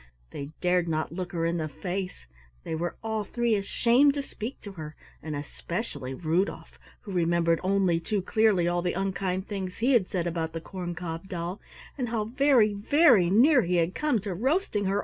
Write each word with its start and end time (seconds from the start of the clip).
They 0.31 0.49
dared 0.61 0.87
not 0.89 1.11
look 1.11 1.31
her 1.31 1.45
in 1.45 1.57
the 1.57 1.67
face. 1.67 2.25
They 2.63 2.73
were 2.73 2.95
all 3.03 3.23
three 3.23 3.53
ashamed 3.53 4.15
to 4.15 4.23
speak 4.23 4.59
to 4.61 4.71
her, 4.71 4.95
and 5.21 5.35
especially 5.35 6.15
Rudolf 6.15 6.79
who 7.01 7.11
remembered 7.11 7.59
only 7.63 7.99
too 7.99 8.23
clearly 8.23 8.67
all 8.67 8.81
the 8.81 8.93
unkind 8.93 9.47
things 9.47 9.77
he 9.77 9.91
had 9.93 10.07
said 10.07 10.25
about 10.25 10.53
the 10.53 10.61
corn 10.61 10.95
cob 10.95 11.29
doll, 11.29 11.61
and 11.99 12.09
how 12.09 12.23
very, 12.25 12.73
very 12.73 13.29
near 13.29 13.61
he 13.61 13.75
had 13.75 13.93
come 13.93 14.17
to 14.21 14.33
roasting 14.33 14.39
her 14.39 14.39
over 14.39 14.63
the 14.63 14.69
nursery 14.85 14.93
fire! 14.95 14.99